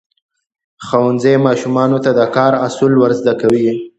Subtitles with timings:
[0.85, 3.69] ښوونځی ماشومانو ته د کار اصول ورزده کوي.